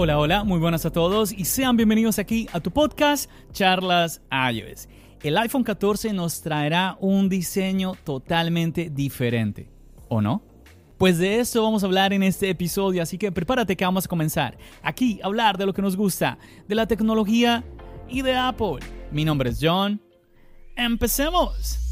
Hola, 0.00 0.16
hola, 0.16 0.44
muy 0.44 0.60
buenas 0.60 0.86
a 0.86 0.92
todos 0.92 1.32
y 1.32 1.44
sean 1.44 1.76
bienvenidos 1.76 2.20
aquí 2.20 2.48
a 2.52 2.60
tu 2.60 2.70
podcast 2.70 3.28
Charlas 3.50 4.22
iOS. 4.30 4.88
El 5.24 5.36
iPhone 5.36 5.64
14 5.64 6.12
nos 6.12 6.40
traerá 6.40 6.96
un 7.00 7.28
diseño 7.28 7.96
totalmente 8.04 8.90
diferente, 8.90 9.68
¿o 10.08 10.20
no? 10.22 10.40
Pues 10.98 11.18
de 11.18 11.40
eso 11.40 11.64
vamos 11.64 11.82
a 11.82 11.86
hablar 11.86 12.12
en 12.12 12.22
este 12.22 12.48
episodio, 12.48 13.02
así 13.02 13.18
que 13.18 13.32
prepárate 13.32 13.76
que 13.76 13.84
vamos 13.84 14.04
a 14.04 14.08
comenzar 14.08 14.56
aquí 14.84 15.18
hablar 15.20 15.58
de 15.58 15.66
lo 15.66 15.74
que 15.74 15.82
nos 15.82 15.96
gusta, 15.96 16.38
de 16.68 16.76
la 16.76 16.86
tecnología 16.86 17.64
y 18.08 18.22
de 18.22 18.36
Apple. 18.36 18.78
Mi 19.10 19.24
nombre 19.24 19.50
es 19.50 19.58
John. 19.60 20.00
¡Empecemos! 20.76 21.87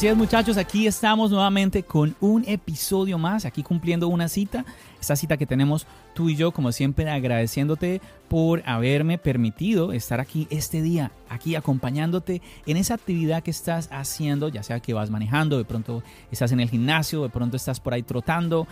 Así 0.00 0.06
es 0.06 0.16
muchachos, 0.16 0.56
aquí 0.56 0.86
estamos 0.86 1.30
nuevamente 1.30 1.82
con 1.82 2.16
un 2.20 2.42
episodio 2.46 3.18
más, 3.18 3.44
aquí 3.44 3.62
cumpliendo 3.62 4.08
una 4.08 4.28
cita, 4.28 4.64
esta 4.98 5.14
cita 5.14 5.36
que 5.36 5.44
tenemos 5.44 5.86
tú 6.14 6.30
y 6.30 6.36
yo, 6.36 6.52
como 6.52 6.72
siempre 6.72 7.10
agradeciéndote 7.10 8.00
por 8.26 8.62
haberme 8.64 9.18
permitido 9.18 9.92
estar 9.92 10.18
aquí 10.18 10.46
este 10.48 10.80
día, 10.80 11.12
aquí 11.28 11.54
acompañándote 11.54 12.40
en 12.64 12.78
esa 12.78 12.94
actividad 12.94 13.42
que 13.42 13.50
estás 13.50 13.90
haciendo, 13.92 14.48
ya 14.48 14.62
sea 14.62 14.80
que 14.80 14.94
vas 14.94 15.10
manejando, 15.10 15.58
de 15.58 15.66
pronto 15.66 16.02
estás 16.30 16.50
en 16.52 16.60
el 16.60 16.70
gimnasio, 16.70 17.22
de 17.22 17.28
pronto 17.28 17.58
estás 17.58 17.78
por 17.78 17.92
ahí 17.92 18.02
trotando, 18.02 18.66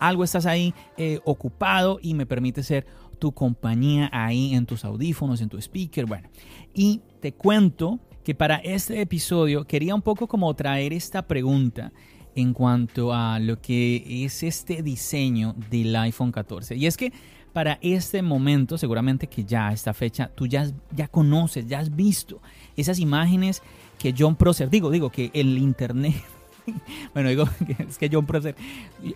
algo 0.00 0.24
estás 0.24 0.46
ahí 0.46 0.74
eh, 0.96 1.20
ocupado 1.24 2.00
y 2.02 2.14
me 2.14 2.26
permite 2.26 2.64
ser 2.64 2.86
tu 3.20 3.30
compañía 3.30 4.10
ahí 4.12 4.52
en 4.52 4.66
tus 4.66 4.84
audífonos, 4.84 5.42
en 5.42 5.48
tu 5.48 5.58
speaker, 5.58 6.06
bueno, 6.06 6.28
y 6.74 7.02
te 7.20 7.30
cuento 7.30 8.00
que 8.24 8.34
para 8.34 8.56
este 8.56 9.00
episodio 9.00 9.64
quería 9.64 9.94
un 9.94 10.02
poco 10.02 10.26
como 10.26 10.52
traer 10.54 10.92
esta 10.92 11.22
pregunta 11.22 11.92
en 12.34 12.52
cuanto 12.54 13.12
a 13.12 13.38
lo 13.38 13.60
que 13.60 14.24
es 14.24 14.42
este 14.42 14.82
diseño 14.82 15.54
del 15.70 15.94
iPhone 15.96 16.32
14. 16.32 16.76
Y 16.76 16.86
es 16.86 16.96
que 16.96 17.12
para 17.52 17.78
este 17.82 18.22
momento, 18.22 18.78
seguramente 18.78 19.26
que 19.26 19.44
ya 19.44 19.68
a 19.68 19.72
esta 19.72 19.92
fecha, 19.92 20.30
tú 20.34 20.46
ya, 20.46 20.70
ya 20.92 21.08
conoces, 21.08 21.66
ya 21.66 21.80
has 21.80 21.94
visto 21.94 22.40
esas 22.76 22.98
imágenes 22.98 23.62
que 23.98 24.14
John 24.16 24.36
Prosser, 24.36 24.70
digo, 24.70 24.90
digo 24.90 25.10
que 25.10 25.30
el 25.34 25.58
Internet, 25.58 26.22
bueno, 27.14 27.28
digo 27.28 27.44
es 27.88 27.98
que 27.98 28.08
John 28.10 28.24
Prosser 28.24 28.54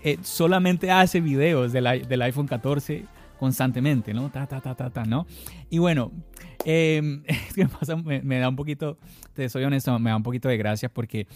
eh, 0.05 0.19
solamente 0.22 0.91
hace 0.91 1.21
videos 1.21 1.72
del, 1.72 2.06
del 2.06 2.22
iPhone 2.22 2.47
14 2.47 3.06
constantemente, 3.38 4.14
¿no? 4.14 4.30
Ta, 4.30 4.47
ta, 4.47 4.60
ta, 4.60 4.74
ta, 4.74 4.91
ta, 4.91 5.04
¿no? 5.04 5.26
Y 5.70 5.78
bueno, 5.78 6.12
eh, 6.64 7.00
me, 7.02 8.38
da 8.38 8.48
un 8.48 8.56
poquito, 8.56 8.98
te 9.34 9.48
soy 9.48 9.64
honesto, 9.64 9.98
me 9.98 10.10
da 10.10 10.16
un 10.16 10.22
poquito 10.22 10.48
de 10.48 10.56
gracia 10.56 10.88
porque 10.88 11.26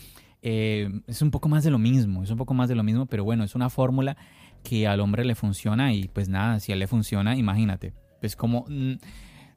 eh, 0.42 0.88
es 1.06 1.22
un 1.22 1.30
poco 1.30 1.48
más 1.48 1.64
de 1.64 1.70
lo 1.70 1.78
mismo, 1.78 2.22
es 2.22 2.30
un 2.30 2.36
poco 2.36 2.54
más 2.54 2.68
de 2.68 2.74
lo 2.74 2.82
mismo, 2.82 3.06
pero 3.06 3.24
bueno, 3.24 3.44
es 3.44 3.54
una 3.54 3.70
fórmula 3.70 4.16
que 4.62 4.86
al 4.86 5.00
hombre 5.00 5.24
le 5.24 5.34
funciona 5.34 5.92
y 5.92 6.08
pues 6.08 6.28
nada, 6.28 6.60
si 6.60 6.72
a 6.72 6.74
él 6.74 6.80
le 6.80 6.86
funciona, 6.86 7.36
imagínate, 7.36 7.92
pues 8.20 8.36
como... 8.36 8.64
Mm, 8.68 8.94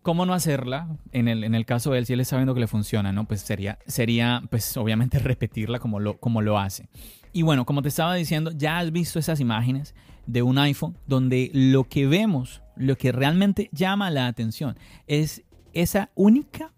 ¿Cómo 0.04 0.26
no 0.26 0.34
hacerla? 0.34 0.98
En 1.14 1.30
el, 1.30 1.46
en 1.46 1.56
el 1.56 1.66
caso 1.66 1.94
de 1.94 2.00
él, 2.00 2.06
si 2.06 2.12
él 2.12 2.20
está 2.20 2.36
viendo 2.36 2.54
que 2.54 2.60
le 2.60 2.68
funciona, 2.68 3.14
¿no? 3.14 3.26
Pues 3.26 3.40
sería, 3.40 3.80
sería 3.88 4.44
pues 4.50 4.76
obviamente 4.76 5.18
repetirla 5.20 5.80
como 5.80 6.02
lo, 6.02 6.18
como 6.18 6.42
lo 6.42 6.60
hace. 6.60 6.90
Y 7.34 7.42
bueno, 7.42 7.66
como 7.66 7.82
te 7.82 7.90
estaba 7.90 8.14
diciendo, 8.14 8.52
ya 8.52 8.78
has 8.78 8.92
visto 8.92 9.18
esas 9.18 9.40
imágenes 9.40 9.96
de 10.28 10.44
un 10.44 10.60
iPhone 10.60 10.96
donde 11.08 11.50
lo 11.54 11.86
que 11.86 12.08
vemos, 12.08 12.62
lo 12.76 12.96
que 12.96 13.12
realmente 13.12 13.70
llama 13.74 14.12
la 14.12 14.28
atención 14.28 14.78
es 15.08 15.44
esa 15.74 16.12
única 16.14 16.72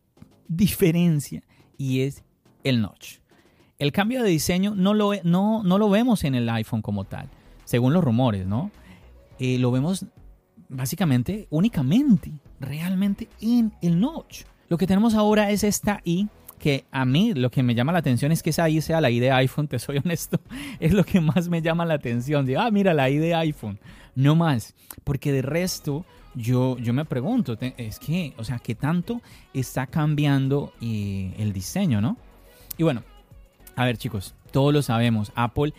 diferencia 0.47 1.43
y 1.77 2.01
es 2.01 2.23
el 2.63 2.81
notch. 2.81 3.17
El 3.77 3.91
cambio 3.91 4.23
de 4.23 4.29
diseño 4.29 4.73
no 4.73 4.93
lo, 4.93 5.11
no, 5.23 5.61
no 5.63 5.77
lo 5.77 5.89
vemos 5.89 6.23
en 6.23 6.33
el 6.35 6.49
iPhone 6.49 6.81
como 6.81 7.03
tal, 7.03 7.29
según 7.65 7.91
los 7.93 8.03
rumores, 8.03 8.47
¿no? 8.47 8.71
Eh, 9.37 9.59
lo 9.59 9.71
vemos 9.71 10.05
básicamente, 10.69 11.47
únicamente, 11.49 12.31
realmente 12.61 13.27
en 13.41 13.73
el 13.81 13.99
notch. 13.99 14.43
Lo 14.69 14.77
que 14.77 14.87
tenemos 14.87 15.13
ahora 15.13 15.51
es 15.51 15.65
esta 15.65 15.99
I 16.05 16.29
que 16.59 16.85
a 16.91 17.05
mí 17.05 17.33
lo 17.33 17.51
que 17.51 17.63
me 17.63 17.75
llama 17.75 17.91
la 17.91 17.99
atención 17.99 18.31
es 18.31 18.41
que 18.41 18.49
esa 18.49 18.69
I 18.69 18.81
sea 18.81 19.01
la 19.01 19.09
I 19.09 19.19
de 19.19 19.31
iPhone, 19.31 19.67
te 19.67 19.79
soy 19.79 19.97
honesto, 20.03 20.39
es 20.79 20.93
lo 20.93 21.03
que 21.03 21.21
más 21.21 21.49
me 21.49 21.61
llama 21.61 21.85
la 21.85 21.95
atención. 21.95 22.45
Digo, 22.45 22.61
ah, 22.61 22.71
mira 22.71 22.93
la 22.93 23.09
I 23.09 23.17
de 23.17 23.35
iPhone, 23.35 23.79
no 24.15 24.35
más, 24.35 24.75
porque 25.03 25.31
de 25.31 25.41
resto 25.41 26.05
yo, 26.33 26.77
yo 26.79 26.93
me 26.93 27.05
pregunto, 27.05 27.57
es 27.77 27.99
que, 27.99 28.33
o 28.37 28.43
sea, 28.43 28.59
¿qué 28.59 28.75
tanto 28.75 29.21
está 29.53 29.87
cambiando 29.87 30.73
eh, 30.81 31.33
el 31.37 31.53
diseño, 31.53 32.01
no? 32.01 32.17
Y 32.77 32.83
bueno, 32.83 33.03
a 33.75 33.85
ver 33.85 33.97
chicos, 33.97 34.35
todos 34.51 34.73
lo 34.73 34.81
sabemos, 34.81 35.31
Apple 35.35 35.73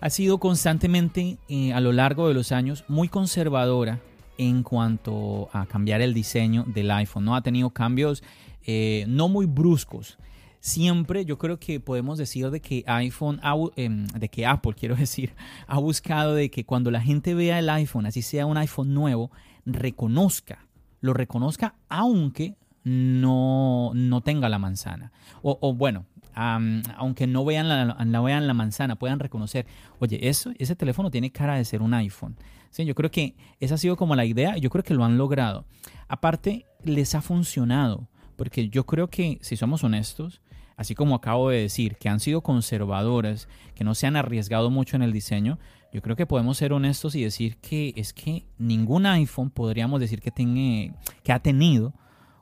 ha 0.00 0.10
sido 0.10 0.38
constantemente 0.38 1.38
eh, 1.48 1.72
a 1.72 1.80
lo 1.80 1.92
largo 1.92 2.28
de 2.28 2.34
los 2.34 2.52
años 2.52 2.84
muy 2.88 3.08
conservadora 3.08 4.00
en 4.40 4.62
cuanto 4.62 5.50
a 5.52 5.66
cambiar 5.66 6.00
el 6.00 6.14
diseño 6.14 6.64
del 6.66 6.90
iPhone, 6.90 7.26
¿no? 7.26 7.36
Ha 7.36 7.42
tenido 7.42 7.68
cambios 7.70 8.22
eh, 8.64 9.04
no 9.06 9.28
muy 9.28 9.44
bruscos. 9.44 10.18
Siempre 10.60 11.26
yo 11.26 11.36
creo 11.36 11.58
que 11.58 11.78
podemos 11.78 12.16
decir 12.16 12.50
de 12.50 12.60
que 12.60 12.82
iPhone, 12.86 13.38
em, 13.76 14.06
de 14.06 14.28
que 14.30 14.46
Apple, 14.46 14.72
quiero 14.78 14.96
decir, 14.96 15.34
ha 15.66 15.78
buscado 15.78 16.34
de 16.34 16.50
que 16.50 16.64
cuando 16.64 16.90
la 16.90 17.02
gente 17.02 17.34
vea 17.34 17.58
el 17.58 17.68
iPhone, 17.68 18.06
así 18.06 18.22
sea 18.22 18.46
un 18.46 18.56
iPhone 18.56 18.94
nuevo, 18.94 19.30
reconozca, 19.66 20.66
lo 21.02 21.12
reconozca 21.12 21.74
aunque 21.90 22.56
no, 22.82 23.92
no 23.94 24.22
tenga 24.22 24.48
la 24.48 24.58
manzana. 24.58 25.12
O, 25.42 25.74
bueno, 25.74 26.06
aunque 26.34 27.26
no 27.26 27.44
vean 27.44 27.68
la, 27.68 28.20
vean 28.22 28.46
la 28.46 28.54
manzana, 28.54 28.96
puedan 28.96 29.18
reconocer, 29.18 29.66
oye, 29.98 30.28
eso, 30.28 30.50
ese 30.58 30.76
teléfono 30.76 31.10
tiene 31.10 31.30
cara 31.30 31.56
de 31.56 31.64
ser 31.66 31.82
un 31.82 31.92
iPhone. 31.92 32.36
¿Sí? 32.70 32.84
Yo 32.84 32.94
creo 32.94 33.10
que 33.10 33.34
esa 33.58 33.74
ha 33.74 33.78
sido 33.78 33.96
como 33.96 34.14
la 34.14 34.24
idea 34.24 34.56
yo 34.56 34.70
creo 34.70 34.84
que 34.84 34.94
lo 34.94 35.04
han 35.04 35.18
logrado. 35.18 35.64
Aparte, 36.08 36.66
les 36.84 37.14
ha 37.14 37.22
funcionado, 37.22 38.08
porque 38.36 38.68
yo 38.68 38.86
creo 38.86 39.08
que, 39.08 39.38
si 39.42 39.56
somos 39.56 39.84
honestos, 39.84 40.40
así 40.76 40.94
como 40.94 41.14
acabo 41.14 41.50
de 41.50 41.60
decir, 41.60 41.96
que 41.96 42.08
han 42.08 42.20
sido 42.20 42.40
conservadoras, 42.40 43.48
que 43.74 43.84
no 43.84 43.94
se 43.94 44.06
han 44.06 44.16
arriesgado 44.16 44.70
mucho 44.70 44.96
en 44.96 45.02
el 45.02 45.12
diseño, 45.12 45.58
yo 45.92 46.02
creo 46.02 46.16
que 46.16 46.26
podemos 46.26 46.56
ser 46.56 46.72
honestos 46.72 47.14
y 47.14 47.22
decir 47.22 47.56
que 47.58 47.92
es 47.96 48.12
que 48.12 48.46
ningún 48.58 49.06
iPhone 49.06 49.50
podríamos 49.50 50.00
decir 50.00 50.20
que, 50.20 50.30
tiene, 50.30 50.94
que 51.22 51.32
ha 51.32 51.40
tenido 51.40 51.92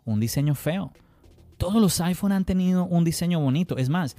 un 0.04 0.20
diseño 0.20 0.54
feo. 0.54 0.92
Todos 1.56 1.80
los 1.80 2.00
iPhones 2.00 2.36
han 2.36 2.44
tenido 2.44 2.84
un 2.84 3.04
diseño 3.04 3.40
bonito. 3.40 3.76
Es 3.76 3.88
más, 3.88 4.16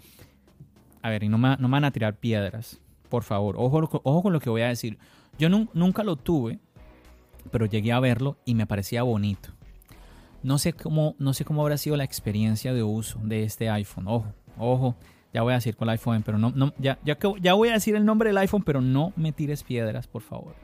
a 1.02 1.10
ver, 1.10 1.24
y 1.24 1.30
no 1.30 1.38
me, 1.38 1.56
no 1.58 1.70
van 1.70 1.86
a 1.86 1.92
tirar 1.92 2.18
piedras, 2.18 2.82
por 3.08 3.24
favor. 3.24 3.56
Ojo, 3.58 4.02
ojo 4.04 4.22
con 4.22 4.34
lo 4.34 4.40
que 4.40 4.50
voy 4.50 4.64
a 4.64 4.68
decir. 4.68 4.98
Yo 5.40 5.50
nunca 5.50 6.04
lo 6.04 6.18
tuve, 6.18 6.60
pero 7.50 7.66
llegué 7.66 7.94
a 7.94 8.00
verlo 8.00 8.38
y 8.46 8.54
me 8.56 8.68
parecía 8.68 9.04
bonito. 9.04 9.52
No 10.44 10.58
sé 10.58 10.74
cómo, 10.74 11.16
no 11.18 11.34
sé 11.34 11.46
cómo 11.46 11.62
habrá 11.62 11.78
sido 11.78 11.96
la 11.96 12.04
experiencia 12.04 12.74
de 12.74 12.84
uso 12.84 13.20
de 13.24 13.44
este 13.44 13.70
iPhone. 13.70 14.08
Ojo, 14.08 14.34
ojo. 14.58 14.96
Ya 15.34 15.44
voy 15.44 15.54
a 15.54 15.56
decir 15.58 15.78
el 15.80 15.90
iPhone, 15.90 16.24
pero 16.24 16.38
no, 16.38 16.52
no 16.56 16.74
ya, 16.80 16.98
ya, 17.06 17.18
ya 17.40 17.54
voy 17.54 17.70
a 17.70 17.74
decir 17.74 17.96
el 17.96 18.04
nombre 18.04 18.30
del 18.30 18.38
iPhone, 18.40 18.64
pero 18.64 18.82
no 18.82 19.14
me 19.16 19.32
tires 19.32 19.64
piedras, 19.64 20.08
por 20.08 20.24
favor. 20.24 20.56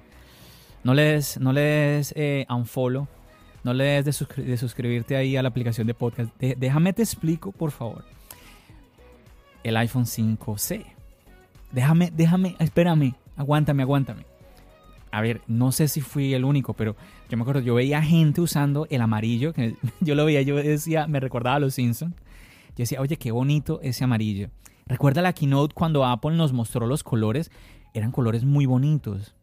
No 0.83 0.93
le 0.93 1.03
des, 1.03 1.39
no 1.39 1.53
le 1.53 1.61
des 1.61 2.13
eh, 2.15 2.45
unfollow, 2.49 3.07
no 3.63 3.73
le 3.73 3.83
des 3.83 4.05
de, 4.05 4.57
suscribirte 4.57 5.15
ahí 5.15 5.37
a 5.37 5.43
la 5.43 5.49
aplicación 5.49 5.87
de 5.87 5.93
podcast. 5.93 6.35
déjame 6.39 6.93
te 6.93 7.03
explico, 7.03 7.51
por 7.51 7.71
favor. 7.71 8.03
El 9.63 9.77
iPhone 9.77 10.05
5C. 10.05 10.85
Déjame, 11.71 12.11
déjame, 12.11 12.55
espérame, 12.59 13.15
aguántame, 13.35 13.83
aguántame. 13.83 14.34
A 15.15 15.21
ver, 15.21 15.41
no 15.47 15.71
sé 15.71 15.87
si 15.87 16.01
fui 16.01 16.33
el 16.33 16.43
único, 16.43 16.73
pero 16.73 16.97
yo 17.29 17.37
me 17.37 17.43
acuerdo, 17.43 17.61
yo 17.61 17.73
veía 17.73 18.01
gente 18.01 18.41
usando 18.41 18.85
el 18.89 18.99
amarillo, 18.99 19.53
que 19.53 19.77
yo 20.01 20.13
lo 20.13 20.25
veía, 20.25 20.41
yo 20.41 20.57
decía, 20.57 21.07
me 21.07 21.21
recordaba 21.21 21.55
a 21.55 21.59
los 21.59 21.75
Simpsons. 21.75 22.13
Yo 22.13 22.79
decía, 22.79 22.99
oye, 22.99 23.15
qué 23.15 23.31
bonito 23.31 23.79
ese 23.81 24.03
amarillo. 24.03 24.49
Recuerda 24.85 25.21
la 25.21 25.31
keynote 25.31 25.73
cuando 25.73 26.03
Apple 26.03 26.35
nos 26.35 26.51
mostró 26.51 26.85
los 26.85 27.01
colores, 27.01 27.49
eran 27.93 28.11
colores 28.11 28.43
muy 28.43 28.65
bonitos, 28.65 29.35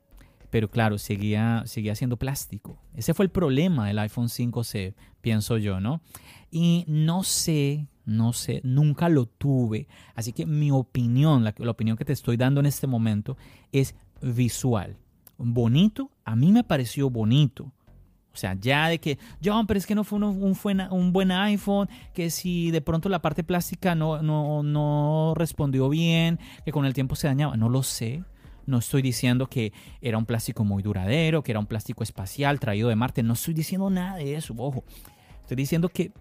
pero 0.50 0.68
claro, 0.68 0.98
seguía, 0.98 1.62
seguía 1.64 1.94
siendo 1.94 2.18
plástico. 2.18 2.78
Ese 2.92 3.14
fue 3.14 3.24
el 3.24 3.30
problema 3.30 3.86
del 3.86 3.98
iPhone 4.00 4.28
5C, 4.28 4.92
pienso 5.22 5.56
yo, 5.56 5.80
¿no? 5.80 6.02
Y 6.50 6.84
no 6.86 7.22
sé, 7.22 7.88
no 8.04 8.34
sé, 8.34 8.60
nunca 8.62 9.08
lo 9.08 9.24
tuve. 9.24 9.88
Así 10.14 10.34
que 10.34 10.44
mi 10.44 10.70
opinión, 10.70 11.44
la, 11.44 11.54
la 11.56 11.70
opinión 11.70 11.96
que 11.96 12.04
te 12.04 12.12
estoy 12.12 12.36
dando 12.36 12.60
en 12.60 12.66
este 12.66 12.86
momento 12.86 13.38
es 13.72 13.94
visual. 14.20 14.98
Bonito, 15.44 16.10
a 16.24 16.36
mí 16.36 16.52
me 16.52 16.64
pareció 16.64 17.10
bonito. 17.10 17.72
O 18.32 18.36
sea, 18.36 18.56
ya 18.58 18.88
de 18.88 18.98
que, 18.98 19.18
John, 19.44 19.66
pero 19.66 19.76
es 19.76 19.86
que 19.86 19.94
no 19.94 20.04
fue 20.04 20.18
un, 20.18 20.56
un, 20.90 21.12
buen 21.12 21.30
iPhone, 21.30 21.88
que 22.14 22.30
si 22.30 22.70
de 22.70 22.80
pronto 22.80 23.10
la 23.10 23.20
parte 23.20 23.44
plástica 23.44 23.94
no, 23.94 24.22
no, 24.22 24.62
no 24.62 25.34
respondió 25.36 25.90
bien, 25.90 26.38
que 26.64 26.72
con 26.72 26.86
el 26.86 26.94
tiempo 26.94 27.14
se 27.14 27.26
dañaba, 27.26 27.56
no 27.56 27.68
lo 27.68 27.82
sé. 27.82 28.24
No 28.64 28.78
estoy 28.78 29.02
diciendo 29.02 29.48
que 29.48 29.72
era 30.00 30.16
un 30.16 30.24
plástico 30.24 30.64
muy 30.64 30.82
duradero, 30.82 31.42
que 31.42 31.52
era 31.52 31.58
un 31.58 31.66
plástico 31.66 32.02
espacial 32.04 32.60
traído 32.60 32.88
de 32.88 32.96
Marte. 32.96 33.22
No 33.22 33.34
estoy 33.34 33.54
diciendo 33.54 33.90
nada 33.90 34.16
de 34.16 34.36
eso, 34.36 34.54
ojo. 34.56 34.84
Estoy 35.40 35.56
diciendo 35.56 35.88
que 35.88 36.12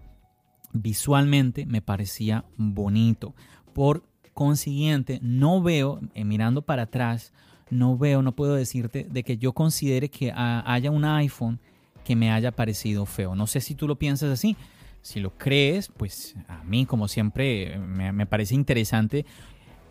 visualmente 0.72 1.64
me 1.64 1.80
parecía 1.80 2.44
bonito. 2.56 3.34
Por 3.72 4.04
consiguiente, 4.34 5.18
no 5.22 5.62
veo, 5.62 6.00
eh, 6.14 6.24
mirando 6.24 6.62
para 6.62 6.82
atrás, 6.82 7.32
no 7.72 7.96
veo, 7.96 8.20
no 8.20 8.32
puedo 8.32 8.54
decirte 8.54 9.06
de 9.10 9.22
que 9.24 9.38
yo 9.38 9.54
considere 9.54 10.10
que 10.10 10.30
haya 10.34 10.90
un 10.90 11.04
iPhone 11.06 11.58
que 12.04 12.14
me 12.14 12.30
haya 12.30 12.52
parecido 12.52 13.06
feo. 13.06 13.34
No 13.34 13.46
sé 13.46 13.60
si 13.60 13.74
tú 13.74 13.88
lo 13.88 13.96
piensas 13.96 14.30
así. 14.30 14.56
Si 15.00 15.20
lo 15.20 15.36
crees, 15.36 15.88
pues 15.88 16.36
a 16.48 16.62
mí, 16.64 16.84
como 16.84 17.08
siempre, 17.08 17.78
me, 17.78 18.26
parece 18.26 18.54
interesante 18.54 19.24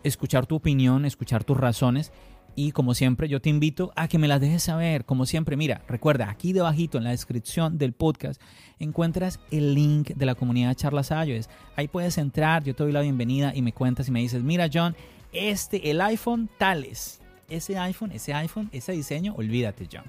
escuchar 0.04 0.46
tu 0.46 0.54
opinión, 0.54 1.04
escuchar 1.04 1.44
tus 1.44 1.56
razones 1.56 2.12
y 2.54 2.72
como 2.72 2.94
siempre, 2.94 3.28
yo 3.28 3.40
te 3.40 3.50
invito 3.50 3.92
a 3.96 4.08
que 4.08 4.18
me 4.18 4.28
las 4.28 4.40
dejes 4.40 4.62
saber. 4.62 5.04
Como 5.04 5.26
siempre, 5.26 5.56
mira, 5.56 5.82
recuerda, 5.88 6.30
aquí 6.30 6.52
debajito 6.52 6.98
en 6.98 7.04
la 7.04 7.10
descripción 7.10 7.78
del 7.78 7.94
podcast 7.94 8.40
encuentras 8.78 9.40
el 9.50 9.74
link 9.74 10.10
de 10.10 10.26
la 10.26 10.34
comunidad 10.34 10.68
de 10.68 10.76
Charlas 10.76 11.10
iOS. 11.10 11.48
Ahí 11.76 11.88
puedes 11.88 12.16
entrar, 12.16 12.62
yo 12.62 12.74
te 12.74 12.84
doy 12.84 12.92
la 12.92 13.00
bienvenida 13.00 13.52
y 13.54 13.62
me 13.62 13.72
cuentas 13.72 14.08
y 14.08 14.12
me 14.12 14.20
dices, 14.20 14.42
mira 14.42 14.68
John, 14.72 14.94
este, 15.32 15.90
el 15.90 16.00
iPhone 16.00 16.48
tales. 16.58 17.21
Ese 17.52 17.78
iPhone, 17.78 18.12
ese 18.12 18.32
iPhone, 18.34 18.68
ese 18.72 18.92
diseño, 18.92 19.34
olvídate 19.36 19.88
John. 19.92 20.04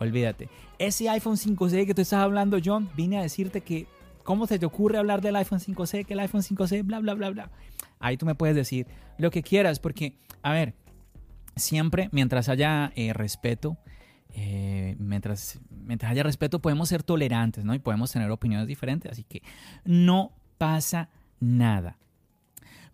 Olvídate. 0.00 0.48
Ese 0.78 1.08
iPhone 1.10 1.36
5C 1.36 1.86
que 1.86 1.94
tú 1.94 2.00
estás 2.00 2.20
hablando, 2.20 2.58
John, 2.64 2.88
vine 2.96 3.18
a 3.18 3.22
decirte 3.22 3.60
que, 3.60 3.86
¿cómo 4.24 4.46
se 4.46 4.58
te 4.58 4.64
ocurre 4.64 4.96
hablar 4.96 5.20
del 5.20 5.36
iPhone 5.36 5.60
5C? 5.60 6.06
Que 6.06 6.14
el 6.14 6.20
iPhone 6.20 6.42
5C, 6.42 6.82
bla, 6.82 7.00
bla, 7.00 7.14
bla, 7.14 7.30
bla. 7.30 7.50
Ahí 7.98 8.16
tú 8.16 8.24
me 8.24 8.34
puedes 8.34 8.56
decir 8.56 8.86
lo 9.18 9.30
que 9.30 9.42
quieras, 9.42 9.78
porque, 9.78 10.14
a 10.42 10.52
ver, 10.52 10.74
siempre 11.54 12.08
mientras 12.12 12.48
haya 12.48 12.92
eh, 12.96 13.12
respeto, 13.12 13.76
eh, 14.30 14.96
mientras, 14.98 15.60
mientras 15.70 16.10
haya 16.10 16.22
respeto 16.22 16.60
podemos 16.60 16.88
ser 16.88 17.02
tolerantes, 17.02 17.64
¿no? 17.64 17.74
Y 17.74 17.78
podemos 17.78 18.10
tener 18.10 18.30
opiniones 18.30 18.66
diferentes, 18.66 19.12
así 19.12 19.24
que 19.24 19.42
no 19.84 20.32
pasa 20.56 21.10
nada. 21.40 21.98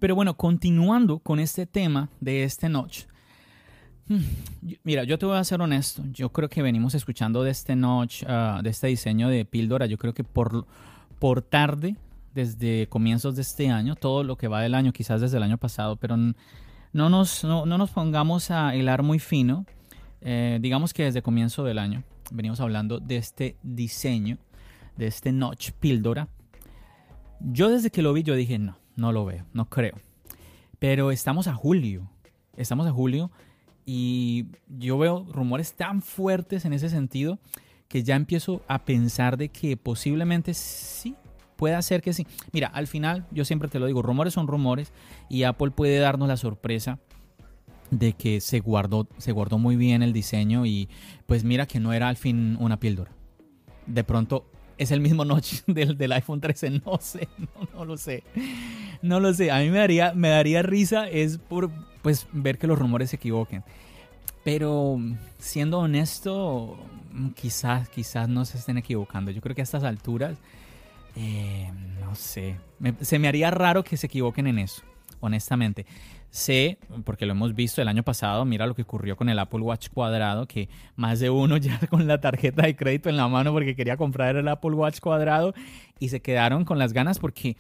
Pero 0.01 0.17
bueno, 0.17 0.37
continuando 0.37 1.21
con 1.21 1.39
este 1.39 1.67
tema 1.67 2.11
de 2.21 2.43
este 2.43 2.69
notch. 2.69 3.05
Hmm, 4.09 4.21
mira, 4.85 5.03
yo 5.05 5.19
te 5.19 5.27
voy 5.27 5.37
a 5.37 5.45
ser 5.45 5.61
honesto. 5.61 6.03
Yo 6.13 6.31
creo 6.31 6.49
que 6.49 6.63
venimos 6.63 6.95
escuchando 6.95 7.43
de 7.43 7.51
este 7.51 7.75
notch, 7.75 8.23
ah, 8.29 8.61
de 8.63 8.71
este 8.71 8.87
diseño 8.87 9.29
de 9.29 9.45
píldora. 9.45 9.87
Yo 9.87 9.99
creo 9.99 10.15
que 10.15 10.23
por, 10.25 10.67
por 11.19 11.43
tarde, 11.43 11.97
desde 12.35 12.87
comienzos 12.89 13.35
de 13.35 13.43
este 13.43 13.69
año, 13.69 13.97
todo 13.97 14.23
lo 14.23 14.37
que 14.37 14.49
va 14.49 14.61
del 14.61 14.75
año, 14.75 14.93
quizás 14.93 15.21
desde 15.21 15.39
el 15.39 15.43
año 15.43 15.59
pasado, 15.59 15.97
pero 15.97 16.17
no 16.17 17.11
nos, 17.11 17.43
no, 17.43 17.67
nos 17.67 17.91
pongamos 17.91 18.51
a 18.51 18.77
hilar 18.77 19.03
muy 19.03 19.19
fino. 19.19 19.67
Eh, 20.21 20.59
digamos 20.61 20.95
que 20.95 21.05
desde 21.05 21.23
comienzo 21.23 21.65
del 21.65 21.79
año 21.79 22.03
venimos 22.33 22.61
hablando 22.61 23.01
de 23.01 23.17
este 23.17 23.57
diseño, 23.63 24.39
de 24.97 25.09
este 25.09 25.33
notch 25.33 25.73
píldora. 25.73 26.29
Yo 27.41 27.69
desde 27.71 27.91
que 27.91 28.03
lo 28.03 28.13
vi, 28.13 28.23
yo 28.23 28.35
dije, 28.35 28.59
no, 28.59 28.79
no 28.95 29.13
lo 29.13 29.25
veo, 29.25 29.45
no 29.53 29.69
creo. 29.69 29.99
Pero 30.79 31.11
estamos 31.11 31.49
a 31.49 31.55
julio, 31.55 32.09
estamos 32.57 32.87
a 32.87 32.93
julio 32.93 33.31
y 33.87 34.47
yo 34.69 34.99
veo 34.99 35.25
rumores 35.33 35.73
tan 35.73 36.03
fuertes 36.03 36.67
en 36.67 36.75
ese 36.75 36.91
sentido 36.91 37.39
que 37.89 38.03
ya 38.03 38.17
empiezo 38.17 38.63
a 38.69 38.85
pensar 38.85 39.39
de 39.39 39.49
que 39.49 39.77
posiblemente 39.77 40.53
sí 40.53 41.15
Puede 41.57 41.81
ser 41.83 42.03
que 42.03 42.13
sí. 42.13 42.27
Mira, 42.53 42.69
al 42.69 42.87
final, 42.87 43.27
yo 43.31 43.45
siempre 43.45 43.69
te 43.69 43.79
lo 43.79 43.87
digo, 43.87 44.03
rumores 44.03 44.35
son 44.35 44.47
rumores 44.47 44.93
y 45.29 45.45
Apple 45.45 45.71
puede 45.71 45.99
darnos 45.99 46.29
la 46.29 46.37
sorpresa 46.37 46.99
de 47.91 48.13
que 48.13 48.41
se 48.41 48.61
guardó, 48.61 49.09
se 49.17 49.33
guardó 49.33 49.59
muy 49.59 49.77
bien 49.77 50.03
el 50.03 50.13
diseño 50.13 50.67
y 50.67 50.89
pues 51.27 51.45
mira 51.45 51.67
que 51.67 51.81
no 51.81 51.93
era 51.93 52.09
al 52.09 52.17
fin 52.17 52.57
una 52.61 52.79
píldora. 52.79 53.11
De 53.87 54.05
pronto 54.05 54.51
es 54.77 54.91
el 54.91 55.01
mismo 55.01 55.25
notch 55.25 55.63
del, 55.67 55.97
del 55.97 56.13
iPhone 56.13 56.41
13, 56.41 56.83
no 56.85 56.99
sé, 57.01 57.29
no, 57.75 57.85
lo 57.85 57.97
sé. 57.97 58.23
No 59.07 59.21
lo 59.21 59.33
sé, 59.33 59.51
a 59.51 59.59
mí 59.59 59.71
me 59.71 59.79
daría, 59.79 60.13
me 60.15 60.29
daría 60.29 60.63
risa 60.63 61.09
es 61.09 61.39
por 61.39 61.71
pues 62.03 62.27
ver 62.33 62.59
que 62.59 62.67
los 62.67 62.79
rumores 62.79 63.11
se 63.11 63.17
equivoquen. 63.17 63.65
Pero 64.45 64.99
siendo 65.39 65.81
honesto, 65.81 66.79
quizás, 67.35 67.89
quizás 67.89 68.29
no 68.29 68.45
se 68.45 68.59
estén 68.59 68.79
equivocando. 68.79 69.31
Yo 69.31 69.41
creo 69.41 69.55
que 69.55 69.63
a 69.63 69.65
estas 69.65 69.83
alturas 69.83 70.39
eh, 71.17 71.71
no 72.01 72.15
sé. 72.15 72.57
se 73.01 73.19
me 73.19 73.29
haría 73.29 73.51
raro 73.51 73.83
que 73.83 73.97
se 73.97 74.07
equivoquen 74.07 74.47
en 74.47 74.59
eso, 74.59 74.83
honestamente. 75.21 75.87
Sé, 76.31 76.79
porque 77.05 77.25
lo 77.25 77.33
hemos 77.33 77.55
visto 77.55 77.81
el 77.81 77.89
año 77.89 78.03
pasado, 78.03 78.45
mira 78.45 78.67
lo 78.67 78.75
que 78.75 78.83
ocurrió 78.83 79.17
con 79.17 79.31
el 79.31 79.39
Apple 79.39 79.61
Watch 79.61 79.89
cuadrado, 79.89 80.47
que 80.47 80.69
más 80.95 81.19
de 81.19 81.31
uno 81.31 81.57
ya 81.57 81.81
con 81.91 82.07
la 82.07 82.21
tarjeta 82.21 82.63
de 82.63 82.77
crédito 82.77 83.09
en 83.09 83.17
la 83.17 83.27
mano 83.29 83.53
porque 83.53 83.75
quería 83.75 83.97
comprar 83.97 84.37
el 84.37 84.47
Apple 84.49 84.73
Watch 84.73 85.01
cuadrado 85.01 85.55
y 85.99 86.11
se 86.11 86.21
quedaron 86.21 86.67
con 86.67 86.79
las 86.79 86.93
ganas 86.93 87.19
porque 87.19 87.57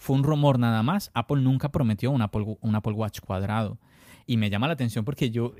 fue 0.00 0.16
un 0.16 0.24
rumor 0.24 0.58
nada 0.58 0.82
más. 0.82 1.12
Apple 1.14 1.42
nunca 1.42 1.70
prometió 1.70 2.10
un 2.10 2.22
Apple, 2.22 2.56
un 2.60 2.74
Apple 2.74 2.94
Watch 2.94 3.20
cuadrado. 3.20 3.78
Y 4.26 4.36
me 4.36 4.50
llama 4.50 4.66
la 4.66 4.72
atención 4.72 5.04
porque 5.04 5.30
yo, 5.30 5.54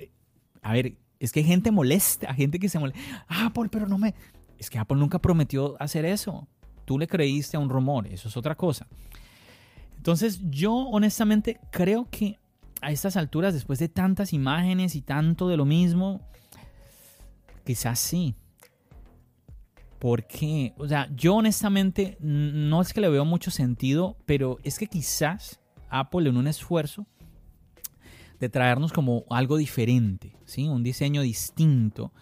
a 0.63 0.73
ver, 0.73 0.97
es 1.21 1.31
que 1.31 1.41
hay 1.41 1.47
gente 1.47 1.71
molesta, 1.71 2.35
gente 2.35 2.59
que 2.59 2.69
se 2.69 2.79
molesta. 2.79 3.01
Apple, 3.29 3.69
pero 3.71 3.87
no 3.87 3.99
me... 3.99 4.15
Es 4.59 4.69
que 4.69 4.79
Apple 4.79 4.99
nunca 4.99 5.19
prometió 5.21 5.77
hacer 5.81 6.05
eso 6.05 6.49
tú 6.91 6.99
le 6.99 7.07
creíste 7.07 7.57
a 7.57 7.61
un 7.61 7.69
rumor, 7.69 8.09
eso 8.09 8.27
es 8.27 8.37
otra 8.37 8.57
cosa. 8.57 8.89
Entonces 9.97 10.41
yo 10.51 10.75
honestamente 10.75 11.61
creo 11.71 12.09
que 12.11 12.41
a 12.81 12.91
estas 12.91 13.17
alturas, 13.17 13.55
después 13.55 13.79
de 13.79 13.89
tantas 13.89 14.33
imágenes 14.33 14.97
y 14.97 15.01
tanto 15.01 15.49
de 15.49 15.57
lo 15.57 15.65
mismo, 15.65 16.21
quizás 17.65 18.01
sí. 18.01 18.35
Porque, 20.01 20.73
o 20.79 20.89
sea, 20.89 21.09
yo 21.15 21.37
honestamente 21.37 22.17
no 22.21 22.81
es 22.81 22.93
que 22.95 23.03
le 23.03 23.11
veo 23.11 23.27
mucho 23.27 23.51
sentido, 23.51 24.17
pero 24.25 24.59
es 24.65 24.79
que 24.79 24.87
quizás 24.87 25.61
Apple 25.91 26.29
en 26.29 26.39
un 26.39 26.47
esfuerzo 26.47 27.07
de 28.41 28.49
traernos 28.49 28.93
como 28.95 29.25
algo 29.29 29.59
diferente, 29.59 30.35
¿sí? 30.47 30.67
Un 30.69 30.83
diseño 30.83 31.21
distinto, 31.21 32.13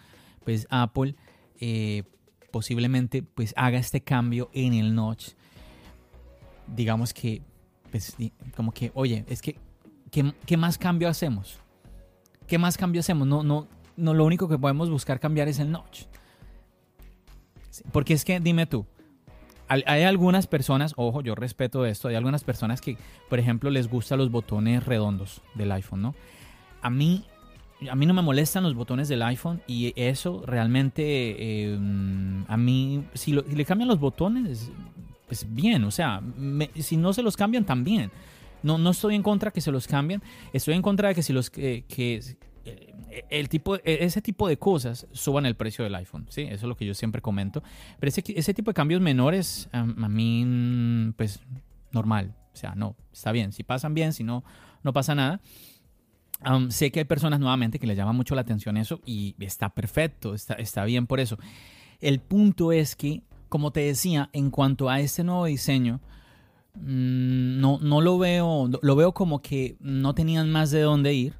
pues 0.43 0.67
Apple 0.69 1.15
eh, 1.61 2.03
posiblemente 2.51 3.23
pues 3.23 3.53
haga 3.55 3.79
este 3.79 4.01
cambio 4.01 4.49
en 4.53 4.73
el 4.73 4.93
notch. 4.93 5.29
Digamos 6.67 7.13
que, 7.13 7.41
pues, 7.91 8.15
como 8.57 8.73
que, 8.73 8.91
oye, 8.93 9.23
es 9.29 9.41
que, 9.41 9.57
¿qué, 10.11 10.57
más 10.57 10.77
cambio 10.77 11.07
hacemos? 11.07 11.59
¿Qué 12.45 12.57
más 12.57 12.77
cambio 12.77 12.99
hacemos? 12.99 13.25
No, 13.25 13.41
no, 13.41 13.69
no, 13.95 14.13
lo 14.13 14.25
único 14.25 14.49
que 14.49 14.57
podemos 14.57 14.89
buscar 14.89 15.21
cambiar 15.21 15.47
es 15.47 15.59
el 15.59 15.71
notch. 15.71 16.03
Porque 17.91 18.13
es 18.13 18.25
que, 18.25 18.39
dime 18.39 18.65
tú, 18.65 18.85
hay 19.67 20.03
algunas 20.03 20.47
personas, 20.47 20.93
ojo, 20.97 21.21
yo 21.21 21.35
respeto 21.35 21.85
esto, 21.85 22.07
hay 22.07 22.15
algunas 22.15 22.43
personas 22.43 22.81
que, 22.81 22.97
por 23.29 23.37
ejemplo, 23.37 23.69
les 23.69 23.87
gustan 23.87 24.17
los 24.17 24.31
botones 24.31 24.83
redondos 24.83 25.41
del 25.53 25.71
iPhone, 25.71 26.01
¿no? 26.01 26.15
A 26.81 26.89
mí 26.89 27.23
a 27.89 27.95
mí 27.95 28.05
no 28.05 28.13
me 28.13 28.21
molestan 28.21 28.63
los 28.63 28.73
botones 28.73 29.07
del 29.07 29.21
iPhone 29.21 29.61
y 29.67 29.93
eso 29.95 30.43
realmente 30.45 31.71
em, 31.71 32.43
a 32.47 32.57
mí, 32.57 33.05
si, 33.13 33.31
le 33.31 33.65
cambian 33.65 33.87
los 33.87 33.99
botones, 33.99 34.71
pues 35.27 35.45
bien, 35.47 35.83
o 35.85 35.91
sea, 35.91 36.21
si 36.75 36.97
no 36.97 37.13
se 37.13 37.23
los 37.23 37.37
cambian 37.37 37.65
también. 37.65 38.11
No, 38.61 38.77
no 38.77 38.89
estoy 38.89 39.15
en 39.15 39.23
contra 39.23 39.51
que 39.51 39.61
se 39.61 39.71
los 39.71 39.87
cambien, 39.87 40.21
estoy 40.51 40.73
en 40.73 40.81
contra 40.81 41.07
de 41.07 41.15
que 41.15 41.23
si 41.23 41.31
los 41.31 41.49
que, 41.49 41.85
eh, 41.97 42.35
el 43.29 43.49
tipo, 43.49 43.75
e, 43.75 43.81
ese 43.83 44.21
tipo 44.21 44.47
de 44.47 44.57
cosas 44.57 45.07
suban 45.11 45.45
el 45.45 45.55
precio 45.55 45.83
del 45.83 45.95
iPhone, 45.95 46.27
¿sí? 46.29 46.41
Eso 46.41 46.53
es 46.53 46.63
lo 46.63 46.75
que 46.75 46.85
yo 46.85 46.93
siempre 46.93 47.21
comento. 47.21 47.63
Pero 47.99 48.09
ese, 48.09 48.23
ese 48.27 48.53
tipo 48.53 48.71
de 48.71 48.75
cambios 48.75 49.01
menores, 49.01 49.69
a, 49.71 49.83
mí, 49.83 51.13
pues, 51.17 51.41
normal. 51.91 52.35
O 52.53 52.57
sea, 52.57 52.75
no, 52.75 52.95
está 53.11 53.31
bien. 53.31 53.51
Si 53.51 53.63
pasan 53.63 53.93
bien, 53.93 54.13
si 54.13 54.23
no, 54.23 54.43
no 54.83 54.93
pasa 54.93 55.15
nada. 55.15 55.41
sé 56.69 56.91
que 56.91 56.99
hay 56.99 57.05
personas 57.05 57.39
nuevamente 57.39 57.79
que 57.79 57.87
les 57.87 57.97
llama 57.97 58.13
mucho 58.13 58.35
la 58.35 58.41
atención 58.41 58.77
eso 58.77 59.01
y 59.05 59.35
está 59.39 59.69
perfecto, 59.69 60.33
está, 60.33 60.55
está 60.55 60.85
bien 60.85 61.07
por 61.07 61.19
eso. 61.19 61.37
El 61.99 62.19
punto 62.19 62.71
es 62.71 62.95
que, 62.95 63.23
como 63.49 63.71
te 63.71 63.81
decía, 63.81 64.29
en 64.33 64.51
cuanto 64.51 64.89
a 64.89 64.99
este 64.99 65.23
nuevo 65.23 65.45
diseño, 65.45 65.99
mm, 66.75 67.59
no, 67.59 67.79
no 67.79 68.01
lo 68.01 68.17
veo, 68.17 68.69
lo 68.81 68.95
veo 68.95 69.13
como 69.13 69.41
que 69.41 69.75
no 69.79 70.13
tenían 70.15 70.51
más 70.51 70.71
de 70.71 70.81
dónde 70.81 71.13
ir. 71.13 71.33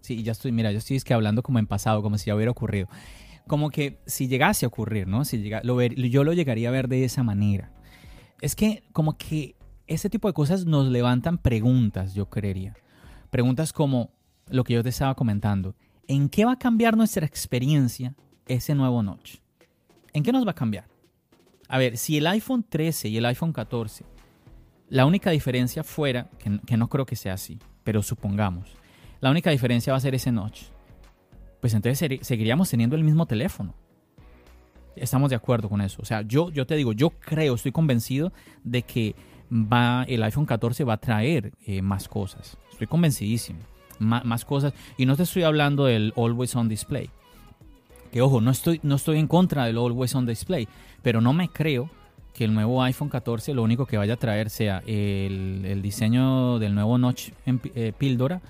Sí, 0.00 0.22
ya 0.22 0.32
estoy, 0.32 0.52
mira, 0.52 0.72
yo 0.72 0.78
estoy 0.78 0.96
es 0.96 1.04
que 1.04 1.14
hablando 1.14 1.42
como 1.42 1.58
en 1.58 1.66
pasado, 1.66 2.02
como 2.02 2.18
si 2.18 2.26
ya 2.26 2.34
hubiera 2.34 2.50
ocurrido. 2.50 2.88
Como 3.46 3.70
que 3.70 4.00
si 4.06 4.28
llegase 4.28 4.64
a 4.64 4.68
ocurrir, 4.68 5.06
¿no? 5.06 5.24
Si 5.24 5.38
llega, 5.38 5.60
lo 5.64 5.76
ver, 5.76 5.94
yo 5.94 6.24
lo 6.24 6.32
llegaría 6.32 6.68
a 6.68 6.72
ver 6.72 6.88
de 6.88 7.04
esa 7.04 7.22
manera. 7.22 7.72
Es 8.40 8.54
que 8.54 8.84
como 8.92 9.16
que 9.16 9.56
ese 9.86 10.08
tipo 10.08 10.28
de 10.28 10.34
cosas 10.34 10.66
nos 10.66 10.88
levantan 10.88 11.38
preguntas, 11.38 12.14
yo 12.14 12.30
creería. 12.30 12.74
Preguntas 13.30 13.72
como, 13.72 14.12
lo 14.48 14.64
que 14.64 14.74
yo 14.74 14.82
te 14.82 14.88
estaba 14.90 15.14
comentando. 15.14 15.74
¿En 16.08 16.28
qué 16.28 16.44
va 16.44 16.52
a 16.52 16.58
cambiar 16.58 16.96
nuestra 16.96 17.24
experiencia 17.26 18.14
ese 18.46 18.74
nuevo 18.74 19.02
notch? 19.02 19.36
¿En 20.12 20.22
qué 20.22 20.32
nos 20.32 20.46
va 20.46 20.52
a 20.52 20.54
cambiar? 20.54 20.86
A 21.68 21.78
ver, 21.78 21.96
si 21.96 22.18
el 22.18 22.26
iPhone 22.26 22.64
13 22.68 23.08
y 23.08 23.16
el 23.16 23.26
iPhone 23.26 23.52
14, 23.52 24.04
la 24.88 25.06
única 25.06 25.30
diferencia 25.30 25.84
fuera, 25.84 26.28
que, 26.66 26.76
no 26.76 26.88
creo 26.88 27.06
que 27.06 27.14
sea 27.14 27.34
así, 27.34 27.60
pero 27.84 28.02
supongamos, 28.02 28.76
la 29.20 29.30
única 29.30 29.50
diferencia 29.50 29.92
va 29.92 29.98
a 29.98 30.00
ser 30.00 30.14
ese 30.14 30.32
notch, 30.32 30.62
pues 31.60 31.74
entonces 31.74 32.20
seguiríamos 32.22 32.70
teniendo 32.70 32.96
el 32.96 33.04
mismo 33.04 33.26
teléfono. 33.26 33.74
Estamos 34.96 35.30
de 35.30 35.36
acuerdo 35.36 35.68
con 35.68 35.80
eso. 35.80 36.02
O 36.02 36.04
sea, 36.04 36.22
yo, 36.22 36.50
te 36.50 36.74
digo, 36.74 36.92
yo 36.92 37.10
creo, 37.10 37.54
estoy 37.54 37.72
convencido 37.72 38.32
de 38.64 38.82
que 38.82 39.14
va, 39.50 40.04
el 40.08 40.22
iPhone 40.22 40.46
14 40.46 40.84
va 40.84 40.94
a 40.94 40.96
traer 40.98 41.52
eh, 41.64 41.80
más 41.80 42.08
cosas. 42.08 42.58
Estoy 42.72 42.86
convencidísimo 42.86 43.60
más, 44.00 44.44
cosas. 44.44 44.72
Y 44.96 45.06
no 45.06 45.16
te 45.16 45.22
estoy 45.22 45.44
hablando 45.44 45.84
del 45.84 46.12
Always 46.16 46.56
On 46.56 46.68
Display. 46.68 47.10
Que 48.10 48.22
ojo, 48.22 48.40
no 48.40 48.50
estoy, 48.50 48.80
no 48.82 48.96
estoy 48.96 49.18
en 49.18 49.28
contra 49.28 49.66
del 49.66 49.78
Always 49.78 50.14
On 50.14 50.26
Display, 50.26 50.66
pero 51.02 51.20
no 51.20 51.32
me 51.32 51.48
creo 51.48 51.88
que 52.34 52.44
el 52.44 52.54
nuevo 52.54 52.82
iPhone 52.82 53.08
14 53.08 53.54
lo 53.54 53.62
único 53.62 53.86
que 53.86 53.98
vaya 53.98 54.14
a 54.14 54.16
traer 54.16 54.50
sea 54.50 54.82
el, 54.86 55.80
diseño 55.82 56.58
del 56.58 56.74
nuevo 56.74 56.98
notch 56.98 57.30
en 57.46 57.60
eh, 57.74 57.92
píldora 57.96 58.40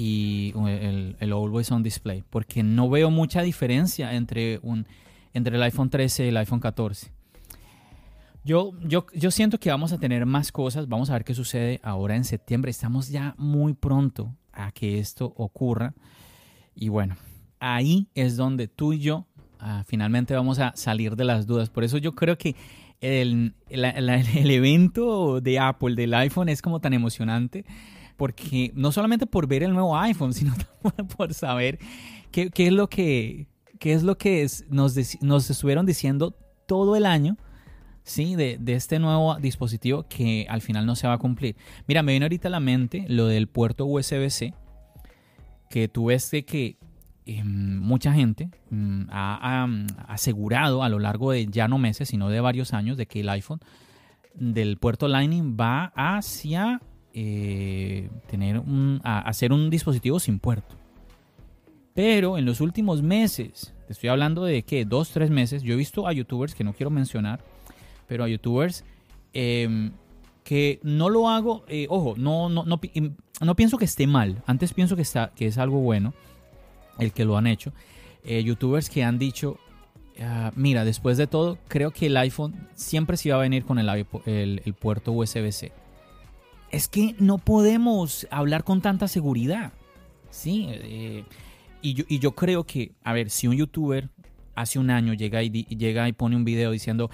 y 0.00 0.52
el, 0.68 1.16
el, 1.18 1.32
Always 1.32 1.72
On 1.72 1.82
Display, 1.82 2.22
porque 2.30 2.62
no 2.62 2.88
veo 2.88 3.10
mucha 3.10 3.42
diferencia 3.42 4.14
entre, 4.14 4.60
un, 4.62 4.86
entre 5.34 5.56
el 5.56 5.62
iPhone 5.64 5.90
13 5.90 6.26
y 6.26 6.28
el 6.28 6.36
iPhone 6.36 6.60
14. 6.60 7.10
Yo, 8.44 8.74
yo, 8.84 9.06
yo 9.12 9.32
siento 9.32 9.58
que 9.58 9.70
vamos 9.70 9.92
a 9.92 9.98
tener 9.98 10.24
más 10.24 10.52
cosas, 10.52 10.86
vamos 10.88 11.10
a 11.10 11.14
ver 11.14 11.24
qué 11.24 11.34
sucede 11.34 11.80
ahora 11.82 12.14
en 12.14 12.22
septiembre, 12.22 12.70
estamos 12.70 13.08
ya 13.08 13.34
muy 13.38 13.74
pronto 13.74 14.32
a 14.52 14.70
que 14.70 15.00
esto 15.00 15.34
ocurra. 15.36 15.94
Y 16.76 16.90
bueno, 16.90 17.16
ahí 17.58 18.06
es 18.14 18.36
donde 18.36 18.68
tú 18.68 18.92
y 18.92 19.00
yo 19.00 19.26
ah, 19.58 19.82
finalmente 19.84 20.32
vamos 20.32 20.60
a 20.60 20.76
salir 20.76 21.16
de 21.16 21.24
las 21.24 21.48
dudas. 21.48 21.70
Por 21.70 21.82
eso 21.82 21.98
yo 21.98 22.14
creo 22.14 22.38
que 22.38 22.54
el, 23.00 23.52
el, 23.68 24.50
evento 24.52 25.40
de 25.40 25.58
Apple, 25.58 25.96
del 25.96 26.14
iPhone, 26.14 26.50
es 26.50 26.62
como 26.62 26.78
tan 26.78 26.92
emocionante. 26.92 27.64
Porque 28.18 28.70
no 28.74 28.92
solamente 28.92 29.26
por 29.26 29.46
ver 29.46 29.62
el 29.62 29.72
nuevo 29.72 29.96
iPhone, 29.96 30.34
sino 30.34 30.52
por 31.16 31.32
saber 31.32 31.78
qué, 32.30 32.50
qué 32.50 32.66
es 32.66 32.72
lo 32.74 32.90
que, 32.90 33.46
qué 33.78 33.94
es 33.94 34.02
lo 34.02 34.18
que 34.18 34.42
es, 34.42 34.66
nos, 34.68 34.94
nos 35.22 35.48
estuvieron 35.48 35.86
diciendo 35.86 36.36
todo 36.66 36.96
el 36.96 37.06
año 37.06 37.38
¿sí? 38.08 38.34
De, 38.34 38.56
de, 38.58 38.74
este 38.74 38.98
nuevo 38.98 39.36
dispositivo 39.36 40.06
que 40.08 40.46
al 40.48 40.62
final 40.62 40.86
no 40.86 40.96
se 40.96 41.06
va 41.06 41.14
a 41.14 41.18
cumplir. 41.18 41.56
Mira, 41.86 42.02
me 42.02 42.12
viene 42.12 42.24
ahorita 42.24 42.48
a 42.48 42.50
la 42.50 42.60
mente 42.60 43.04
lo 43.08 43.26
del 43.26 43.48
puerto 43.48 43.84
USB-C, 43.86 44.54
que 45.68 45.88
tú 45.88 46.06
ves 46.06 46.30
que 46.46 46.78
em, 47.26 47.78
mucha 47.78 48.12
gente 48.12 48.50
mm, 48.70 49.04
ha, 49.10 49.68
asegurado 50.08 50.82
a 50.82 50.88
lo 50.88 50.98
largo 50.98 51.32
de 51.32 51.46
ya 51.46 51.68
no 51.68 51.78
meses, 51.78 52.08
sino 52.08 52.30
de 52.30 52.40
varios 52.40 52.72
años, 52.72 52.96
de 52.96 53.06
que 53.06 53.20
el 53.20 53.28
iPhone 53.28 53.60
del 54.34 54.78
puerto 54.78 55.08
Lightning 55.08 55.56
va 55.60 55.92
hacia 55.94 56.80
eh, 57.20 58.08
tener 58.28 58.60
un, 58.60 59.00
hacer 59.02 59.52
un 59.52 59.70
dispositivo 59.70 60.20
sin 60.20 60.38
puerto. 60.38 60.76
Pero 61.92 62.38
en 62.38 62.44
los 62.44 62.60
últimos 62.60 63.02
meses, 63.02 63.74
te 63.88 63.92
estoy 63.92 64.08
hablando 64.08 64.44
de 64.44 64.62
que 64.62 64.84
dos, 64.84 65.10
tres 65.10 65.28
meses, 65.28 65.64
yo 65.64 65.74
he 65.74 65.76
visto 65.76 66.06
a 66.06 66.12
youtubers 66.12 66.54
que 66.54 66.62
no 66.62 66.74
quiero 66.74 66.90
mencionar, 66.90 67.40
pero 68.06 68.22
a 68.22 68.28
youtubers 68.28 68.84
em, 69.32 69.90
que 70.44 70.78
no 70.84 71.08
lo 71.08 71.28
hago, 71.28 71.64
eh, 71.66 71.88
ojo, 71.90 72.14
no, 72.16 72.48
no, 72.48 72.62
no, 72.64 72.78
no, 73.40 73.56
pienso 73.56 73.78
que 73.78 73.84
esté 73.84 74.06
mal, 74.06 74.40
antes 74.46 74.72
pienso 74.72 74.94
que, 74.94 75.02
está, 75.02 75.32
que 75.34 75.46
es 75.46 75.58
algo 75.58 75.80
bueno 75.80 76.14
el 77.00 77.12
que 77.12 77.24
lo 77.24 77.36
han 77.36 77.48
hecho. 77.48 77.72
Eh, 78.22 78.44
youtubers 78.44 78.90
que 78.90 79.02
han 79.02 79.18
dicho, 79.18 79.58
ah, 80.20 80.52
mira, 80.54 80.84
después 80.84 81.18
de 81.18 81.26
todo, 81.26 81.58
creo 81.66 81.90
que 81.90 82.06
el 82.06 82.16
iPhone 82.16 82.68
siempre 82.74 83.16
se 83.16 83.30
iba 83.30 83.38
a 83.38 83.40
venir 83.40 83.64
con 83.64 83.80
el, 83.80 83.88
el, 84.24 84.74
puerto 84.74 85.10
USB-C. 85.10 85.72
Es 86.70 86.88
que 86.88 87.14
no 87.18 87.38
podemos 87.38 88.26
hablar 88.30 88.64
con 88.64 88.80
tanta 88.80 89.08
seguridad. 89.08 89.72
Sí, 90.30 90.66
eh, 90.68 91.24
y, 91.80 91.94
yo, 91.94 92.04
y 92.08 92.18
yo 92.18 92.32
creo 92.32 92.64
que, 92.64 92.92
a 93.02 93.12
ver, 93.12 93.30
si 93.30 93.48
un 93.48 93.56
youtuber 93.56 94.10
hace 94.54 94.78
un 94.78 94.90
año 94.90 95.14
llega 95.14 95.42
y, 95.42 95.50
llega 95.50 96.08
y 96.08 96.12
pone 96.12 96.36
un 96.36 96.44
video 96.44 96.70
diciendo, 96.72 97.10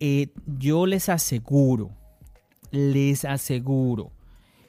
eh, 0.00 0.28
yo 0.46 0.86
les 0.86 1.08
aseguro, 1.08 1.90
les 2.70 3.24
aseguro 3.24 4.12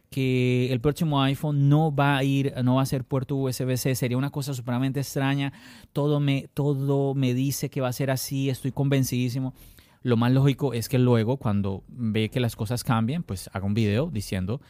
que 0.09 0.71
el 0.71 0.81
próximo 0.81 1.21
iPhone 1.21 1.69
no 1.69 1.93
va 1.93 2.17
a 2.17 2.23
ir, 2.23 2.53
no 2.63 2.75
va 2.75 2.81
a 2.81 2.85
ser 2.85 3.03
puerto 3.03 3.35
USB-C, 3.35 3.95
sería 3.95 4.17
una 4.17 4.31
cosa 4.31 4.53
supremamente 4.53 4.99
extraña. 4.99 5.53
Todo 5.93 6.19
me, 6.19 6.49
todo 6.53 7.13
me 7.13 7.33
dice 7.33 7.69
que 7.69 7.81
va 7.81 7.89
a 7.89 7.93
ser 7.93 8.09
así, 8.09 8.49
estoy 8.49 8.71
convencidísimo. 8.71 9.53
Lo 10.01 10.17
más 10.17 10.31
lógico 10.31 10.73
es 10.73 10.87
que 10.89 10.97
luego, 10.97 11.37
cuando 11.37 11.83
ve 11.87 12.29
que 12.29 12.39
las 12.39 12.55
cosas 12.55 12.83
cambian, 12.83 13.23
pues 13.23 13.49
haga 13.53 13.65
un 13.65 13.73
video 13.73 14.09
diciendo, 14.11 14.61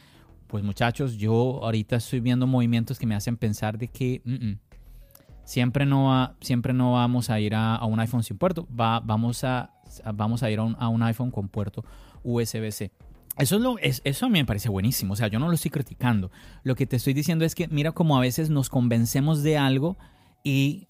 pues 0.48 0.64
muchachos, 0.64 1.18
yo 1.18 1.64
ahorita 1.64 1.98
estoy 1.98 2.20
viendo 2.20 2.48
movimientos 2.48 2.98
que 2.98 3.06
me 3.06 3.16
hacen 3.16 3.38
pensar 3.38 3.78
de 3.78 3.90
que 3.90 4.22
siempre, 5.44 5.86
no 5.86 6.36
siempre 6.42 6.74
no 6.74 6.94
vamos 6.94 7.30
a 7.30 7.40
ir 7.40 7.54
a, 7.54 7.76
a 7.76 7.86
un 7.86 8.00
iPhone 8.00 8.24
sin 8.24 8.38
puerto, 8.38 8.68
va, 8.76 9.00
vamos 9.00 9.44
a 9.44 9.72
vamos 10.14 10.44
a 10.44 10.52
ir 10.52 10.60
a 10.60 10.88
un, 10.90 11.04
iPhone 11.04 11.32
con 11.32 11.50
puerto 11.50 11.84
USB-C. 12.24 12.92
Eso, 13.38 13.56
es 13.56 13.62
lo, 13.62 13.78
eso 13.80 14.26
a 14.26 14.30
mí 14.30 14.40
me 14.40 14.46
parece 14.46 14.70
buenísimo, 14.70 15.14
o 15.14 15.16
sea, 15.16 15.28
yo 15.28 15.40
no 15.40 15.48
lo 15.48 15.54
estoy 15.54 15.72
criticando. 15.72 16.30
Lo 16.64 16.76
que 16.76 16.86
te 16.86 16.98
estoy 16.98 17.14
diciendo 17.14 17.46
es 17.46 17.56
que 17.56 17.68
mira 17.70 17.92
como 17.94 18.18
a 18.18 18.22
veces 18.22 18.50
nos 18.50 18.70
convencemos 18.70 19.44
de 19.44 19.58
algo 19.58 19.98
y 20.44 20.88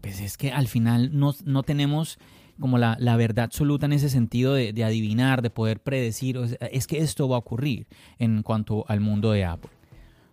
pues 0.00 0.20
es 0.20 0.36
que 0.36 0.50
al 0.50 0.66
final 0.66 1.16
no, 1.16 1.34
no 1.44 1.62
tenemos 1.62 2.18
como 2.60 2.78
la, 2.78 3.16
verdad 3.16 3.44
absoluta 3.44 3.86
en 3.86 3.92
ese 3.92 4.08
sentido 4.08 4.54
de, 4.54 4.72
de 4.72 4.84
adivinar, 4.84 5.42
de 5.42 5.50
poder 5.50 5.80
predecir. 5.80 6.38
es 6.60 6.86
que 6.86 6.98
esto 6.98 7.28
va 7.28 7.36
a 7.36 7.38
ocurrir 7.40 7.86
en 8.18 8.42
cuanto 8.42 8.84
al 8.88 9.00
mundo 9.00 9.32
de 9.32 9.44
Apple. 9.44 9.70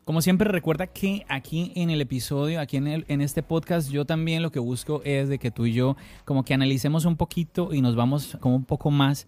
Como 0.10 0.24
siempre 0.24 0.50
recuerda 0.50 0.88
que 0.88 1.24
aquí 1.30 1.72
en 1.76 1.92
el 1.92 2.02
episodio, 2.02 2.60
aquí 2.60 2.78
en, 2.78 2.88
el, 2.88 3.06
en 3.10 3.22
este 3.22 3.44
podcast, 3.44 3.92
yo 3.92 4.06
también 4.06 4.42
lo 4.42 4.52
que 4.52 4.58
busco 4.58 5.04
es 5.06 5.30
de 5.30 5.38
que 5.38 5.52
tú 5.52 5.68
y 5.68 5.74
yo 5.74 5.98
como 6.26 6.44
que 6.44 6.56
analicemos 6.56 7.06
un 7.06 7.16
poquito 7.16 7.76
y 7.76 7.82
nos 7.82 7.96
vamos 7.96 8.36
como 8.40 8.56
un 8.56 8.66
poco 8.66 8.90
más 8.90 9.28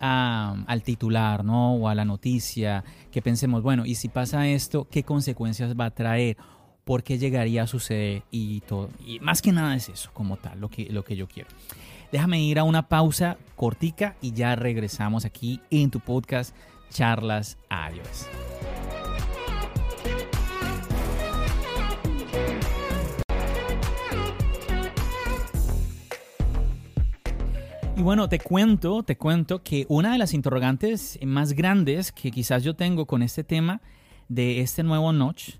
al 0.00 0.82
titular, 0.82 1.44
¿no? 1.44 1.74
O 1.74 1.88
a 1.88 1.94
la 1.94 2.04
noticia, 2.04 2.82
que 3.12 3.22
pensemos, 3.22 3.62
bueno, 3.62 3.86
y 3.86 3.94
si 3.94 4.08
pasa 4.08 4.48
esto, 4.48 4.88
¿qué 4.90 5.04
consecuencias 5.04 5.78
va 5.78 5.84
a 5.84 5.90
traer? 5.92 6.36
¿Por 6.82 7.04
qué 7.04 7.18
llegaría 7.18 7.62
a 7.62 7.66
suceder? 7.68 8.24
Y 8.32 8.62
todo. 8.62 8.90
Y 9.06 9.20
más 9.20 9.40
que 9.40 9.52
nada 9.52 9.76
es 9.76 9.88
eso, 9.88 10.10
como 10.12 10.38
tal, 10.38 10.58
lo 10.58 10.68
que, 10.68 10.86
lo 10.90 11.04
que 11.04 11.14
yo 11.14 11.28
quiero. 11.28 11.50
Déjame 12.12 12.40
ir 12.40 12.58
a 12.58 12.64
una 12.64 12.88
pausa 12.88 13.36
cortica 13.56 14.16
y 14.20 14.32
ya 14.32 14.54
regresamos 14.56 15.24
aquí 15.24 15.60
en 15.70 15.90
tu 15.90 16.00
podcast 16.00 16.54
Charlas 16.90 17.58
Adiós. 17.68 18.28
Y 27.96 28.02
bueno, 28.02 28.28
te 28.28 28.38
cuento, 28.38 29.02
te 29.02 29.16
cuento 29.16 29.62
que 29.62 29.86
una 29.88 30.12
de 30.12 30.18
las 30.18 30.34
interrogantes 30.34 31.18
más 31.24 31.54
grandes 31.54 32.12
que 32.12 32.30
quizás 32.30 32.62
yo 32.62 32.76
tengo 32.76 33.06
con 33.06 33.22
este 33.22 33.42
tema 33.42 33.80
de 34.28 34.60
este 34.60 34.82
nuevo 34.82 35.12
notch 35.12 35.54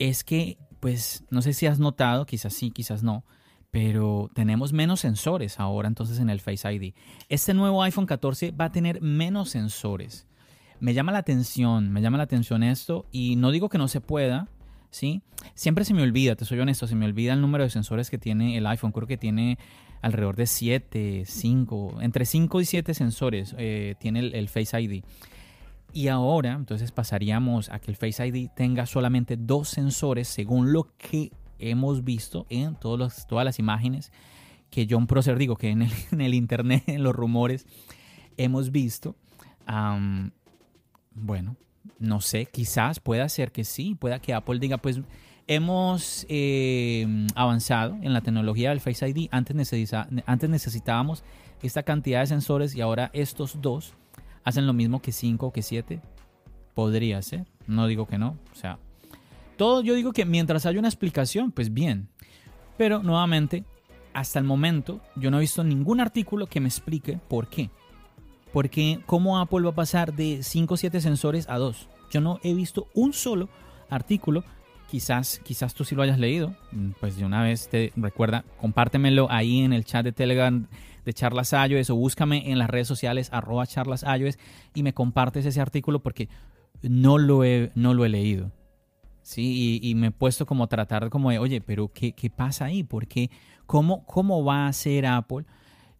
es 0.00 0.24
que, 0.24 0.58
pues, 0.80 1.24
no 1.30 1.42
sé 1.42 1.52
si 1.52 1.66
has 1.66 1.78
notado, 1.78 2.26
quizás 2.26 2.54
sí, 2.54 2.72
quizás 2.72 3.04
no, 3.04 3.24
pero 3.70 4.30
tenemos 4.34 4.72
menos 4.72 5.00
sensores 5.00 5.60
ahora 5.60 5.88
entonces 5.88 6.18
en 6.18 6.30
el 6.30 6.40
Face 6.40 6.72
ID. 6.72 6.94
Este 7.28 7.54
nuevo 7.54 7.82
iPhone 7.82 8.06
14 8.06 8.52
va 8.52 8.66
a 8.66 8.72
tener 8.72 9.00
menos 9.00 9.50
sensores. 9.50 10.26
Me 10.80 10.94
llama 10.94 11.12
la 11.12 11.18
atención, 11.18 11.92
me 11.92 12.00
llama 12.00 12.18
la 12.18 12.24
atención 12.24 12.62
esto 12.62 13.06
y 13.12 13.36
no 13.36 13.50
digo 13.50 13.68
que 13.68 13.78
no 13.78 13.86
se 13.86 14.00
pueda, 14.00 14.48
¿sí? 14.90 15.22
Siempre 15.54 15.84
se 15.84 15.94
me 15.94 16.02
olvida, 16.02 16.36
te 16.36 16.44
soy 16.44 16.58
honesto, 16.58 16.86
se 16.86 16.96
me 16.96 17.06
olvida 17.06 17.34
el 17.34 17.40
número 17.40 17.64
de 17.64 17.70
sensores 17.70 18.10
que 18.10 18.18
tiene 18.18 18.56
el 18.56 18.66
iPhone. 18.66 18.92
Creo 18.92 19.06
que 19.06 19.18
tiene 19.18 19.58
alrededor 20.02 20.36
de 20.36 20.46
7, 20.46 21.24
5, 21.26 21.98
entre 22.00 22.24
5 22.24 22.60
y 22.60 22.64
7 22.64 22.94
sensores 22.94 23.54
eh, 23.58 23.94
tiene 23.98 24.20
el, 24.20 24.48
Face 24.48 24.80
ID. 24.80 25.04
Y 25.92 26.08
ahora, 26.08 26.52
entonces 26.52 26.92
pasaríamos 26.92 27.68
a 27.68 27.78
que 27.80 27.90
el 27.90 27.96
Face 27.96 28.26
ID 28.26 28.48
tenga 28.54 28.86
solamente 28.86 29.36
dos 29.36 29.68
sensores 29.68 30.28
según 30.28 30.72
lo 30.72 30.96
que 30.96 31.32
hemos 31.60 32.04
visto 32.04 32.46
en 32.48 32.74
todos 32.74 33.26
todas 33.26 33.44
las 33.44 33.58
imágenes 33.58 34.12
que 34.70 34.86
John 34.88 35.06
Prosser, 35.06 35.36
digo, 35.36 35.56
que 35.56 35.70
en 35.70 35.82
el, 35.82 36.34
internet, 36.34 36.84
en 36.86 37.02
los 37.02 37.14
rumores, 37.14 37.66
hemos 38.36 38.70
visto. 38.70 39.16
bueno, 41.12 41.56
no 41.98 42.20
sé, 42.20 42.46
quizás 42.46 43.00
pueda 43.00 43.28
ser 43.28 43.52
que 43.52 43.64
sí, 43.64 43.94
pueda 43.94 44.20
que 44.20 44.32
Apple 44.32 44.58
diga, 44.58 44.78
pues 44.78 45.00
hemos 45.46 46.24
eh, 46.28 47.26
avanzado 47.34 47.98
en 48.02 48.12
la 48.12 48.20
tecnología 48.20 48.70
del 48.70 48.80
Face 48.80 49.08
ID. 49.08 49.28
Antes, 49.32 49.82
antes 50.26 50.50
necesitábamos 50.50 51.24
esta 51.62 51.82
cantidad 51.82 52.20
de 52.20 52.28
sensores 52.28 52.74
y 52.74 52.80
ahora 52.80 53.10
estos 53.12 53.60
dos 53.60 53.94
hacen 54.44 54.66
lo 54.66 54.72
mismo 54.72 55.02
que 55.02 55.12
5 55.12 55.46
o 55.46 55.52
que 55.52 55.62
7. 55.62 56.00
Podría 56.74 57.20
ser, 57.20 57.46
no 57.66 57.86
digo 57.88 58.06
que 58.06 58.16
no. 58.16 58.38
O 58.52 58.54
sea, 58.54 58.78
todo 59.60 59.82
yo 59.82 59.92
digo 59.92 60.14
que 60.14 60.24
mientras 60.24 60.64
haya 60.64 60.78
una 60.78 60.88
explicación, 60.88 61.52
pues 61.52 61.74
bien. 61.74 62.08
Pero 62.78 63.02
nuevamente, 63.02 63.66
hasta 64.14 64.38
el 64.38 64.46
momento 64.46 65.02
yo 65.16 65.30
no 65.30 65.36
he 65.36 65.40
visto 65.40 65.62
ningún 65.62 66.00
artículo 66.00 66.46
que 66.46 66.60
me 66.60 66.68
explique 66.68 67.20
por 67.28 67.48
qué. 67.48 67.68
Porque 68.54 69.00
cómo 69.04 69.38
Apple 69.38 69.60
va 69.60 69.72
a 69.72 69.74
pasar 69.74 70.14
de 70.14 70.42
5 70.42 70.72
o 70.72 70.76
7 70.78 71.02
sensores 71.02 71.46
a 71.50 71.58
2. 71.58 71.88
Yo 72.10 72.22
no 72.22 72.40
he 72.42 72.54
visto 72.54 72.86
un 72.94 73.12
solo 73.12 73.50
artículo. 73.90 74.44
Quizás, 74.90 75.42
quizás 75.44 75.74
tú 75.74 75.84
sí 75.84 75.94
lo 75.94 76.00
hayas 76.00 76.18
leído. 76.18 76.56
Pues 76.98 77.18
de 77.18 77.26
una 77.26 77.42
vez 77.42 77.68
te 77.68 77.92
recuerda, 77.96 78.46
compártemelo 78.62 79.30
ahí 79.30 79.60
en 79.60 79.74
el 79.74 79.84
chat 79.84 80.04
de 80.04 80.12
Telegram 80.12 80.68
de 81.04 81.12
Charlas 81.12 81.52
iOS 81.52 81.90
o 81.90 81.96
búscame 81.96 82.50
en 82.50 82.58
las 82.58 82.70
redes 82.70 82.88
sociales 82.88 83.28
arroba 83.30 83.66
Charlas 83.66 84.04
iOS 84.04 84.38
y 84.72 84.82
me 84.82 84.94
compartes 84.94 85.44
ese 85.44 85.60
artículo 85.60 85.98
porque 85.98 86.30
no 86.80 87.18
lo 87.18 87.44
he, 87.44 87.72
no 87.74 87.92
lo 87.92 88.06
he 88.06 88.08
leído. 88.08 88.52
Sí, 89.22 89.78
y, 89.82 89.94
me 89.94 90.08
he 90.08 90.10
puesto 90.10 90.46
como 90.46 90.64
a 90.64 90.66
tratar 90.66 91.10
como 91.10 91.30
de, 91.30 91.38
oye, 91.38 91.60
pero 91.60 91.88
¿qué, 91.92 92.12
qué 92.12 92.30
pasa 92.30 92.64
ahí? 92.64 92.82
¿Por 92.82 93.06
qué? 93.06 93.30
¿Cómo, 93.66 94.04
¿Cómo 94.06 94.44
va 94.44 94.66
a 94.66 94.72
ser 94.72 95.06
Apple? 95.06 95.44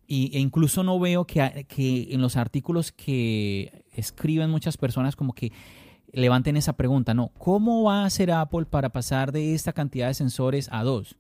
Y, 0.07 0.37
e 0.37 0.41
incluso 0.41 0.83
no 0.83 0.99
veo 0.99 1.27
que, 1.27 1.67
que 1.69 2.09
en 2.11 2.21
los 2.21 2.37
artículos 2.37 2.93
que 2.93 3.85
escriben 3.95 4.51
muchas 4.51 4.77
personas 4.77 5.17
como 5.17 5.35
que 5.35 5.53
levanten 6.13 6.57
esa 6.57 6.73
pregunta, 6.73 7.15
no, 7.15 7.29
¿cómo 7.39 7.85
va 7.85 8.05
a 8.05 8.11
ser 8.11 8.33
Apple 8.33 8.65
para 8.65 8.89
pasar 8.89 9.33
de 9.33 9.55
esta 9.55 9.73
cantidad 9.73 10.09
de 10.09 10.15
sensores 10.15 10.69
a 10.73 10.83
dos? 10.83 11.17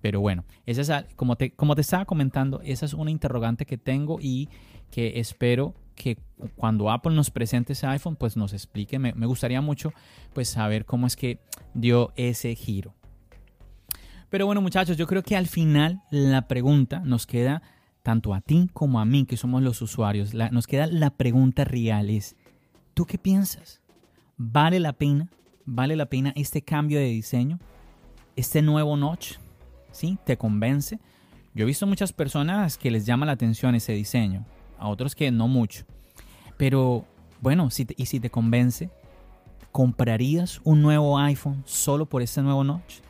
Pero 0.00 0.20
bueno, 0.20 0.44
esa 0.66 0.98
es, 0.98 1.14
como, 1.16 1.36
te, 1.36 1.50
como 1.52 1.74
te 1.74 1.80
estaba 1.80 2.04
comentando, 2.04 2.60
esa 2.62 2.86
es 2.86 2.94
una 2.94 3.10
interrogante 3.10 3.66
que 3.66 3.78
tengo 3.78 4.18
y 4.20 4.48
que 4.90 5.18
espero 5.18 5.74
que 5.96 6.18
cuando 6.54 6.90
Apple 6.90 7.14
nos 7.14 7.30
presente 7.30 7.72
ese 7.72 7.86
iPhone, 7.88 8.14
pues 8.14 8.36
nos 8.36 8.52
explique. 8.52 9.00
Me, 9.00 9.12
me 9.14 9.26
gustaría 9.26 9.60
mucho 9.60 9.92
pues 10.32 10.48
saber 10.48 10.84
cómo 10.84 11.08
es 11.08 11.16
que 11.16 11.40
dio 11.74 12.12
ese 12.14 12.54
giro. 12.54 12.94
Pero 14.28 14.46
bueno, 14.46 14.60
muchachos, 14.60 14.96
yo 14.96 15.06
creo 15.06 15.22
que 15.22 15.36
al 15.36 15.46
final 15.46 16.02
la 16.10 16.46
pregunta 16.46 17.00
nos 17.00 17.26
queda 17.26 17.62
tanto 18.02 18.34
a 18.34 18.40
ti 18.40 18.70
como 18.72 19.00
a 19.00 19.04
mí, 19.04 19.24
que 19.24 19.36
somos 19.36 19.62
los 19.62 19.82
usuarios, 19.82 20.32
nos 20.32 20.68
queda 20.68 20.86
la 20.86 21.10
pregunta 21.10 21.64
real 21.64 22.08
es, 22.08 22.36
¿tú 22.94 23.04
qué 23.04 23.18
piensas? 23.18 23.80
¿Vale 24.36 24.78
la 24.78 24.92
pena? 24.92 25.28
¿Vale 25.64 25.96
la 25.96 26.06
pena 26.06 26.32
este 26.36 26.62
cambio 26.62 27.00
de 27.00 27.06
diseño? 27.06 27.58
¿Este 28.36 28.62
nuevo 28.62 28.96
notch? 28.96 29.38
¿Sí? 29.90 30.18
¿Te 30.24 30.36
convence? 30.36 31.00
Yo 31.54 31.64
he 31.64 31.66
visto 31.66 31.86
muchas 31.86 32.12
personas 32.12 32.78
que 32.78 32.90
les 32.90 33.06
llama 33.06 33.26
la 33.26 33.32
atención 33.32 33.74
ese 33.74 33.94
diseño, 33.94 34.44
a 34.78 34.88
otros 34.88 35.14
que 35.14 35.30
no 35.30 35.48
mucho. 35.48 35.84
Pero 36.56 37.04
bueno, 37.40 37.70
si 37.70 37.86
y 37.96 38.06
si 38.06 38.20
te 38.20 38.30
convence, 38.30 38.90
¿comprarías 39.72 40.60
un 40.64 40.82
nuevo 40.82 41.18
iPhone 41.18 41.62
solo 41.66 42.06
por 42.06 42.22
este 42.22 42.42
nuevo 42.42 42.64
notch? 42.64 43.00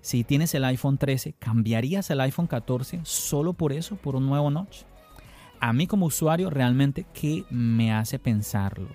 Si 0.00 0.24
tienes 0.24 0.54
el 0.54 0.64
iPhone 0.64 0.98
13, 0.98 1.34
¿cambiarías 1.38 2.10
el 2.10 2.20
iPhone 2.20 2.46
14 2.46 3.00
solo 3.02 3.52
por 3.52 3.72
eso, 3.72 3.96
por 3.96 4.16
un 4.16 4.26
nuevo 4.26 4.50
notch? 4.50 4.82
A 5.60 5.72
mí 5.72 5.86
como 5.86 6.06
usuario 6.06 6.50
realmente, 6.50 7.06
¿qué 7.12 7.44
me 7.50 7.92
hace 7.92 8.18
pensarlo? 8.18 8.88